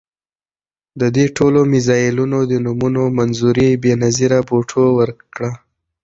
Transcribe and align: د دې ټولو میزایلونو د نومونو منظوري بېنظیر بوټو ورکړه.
د 0.99 1.01
دې 1.15 1.25
ټولو 1.37 1.59
میزایلونو 1.73 2.39
د 2.51 2.53
نومونو 2.65 3.03
منظوري 3.17 3.69
بېنظیر 3.83 4.33
بوټو 4.47 4.83
ورکړه. 4.99 5.51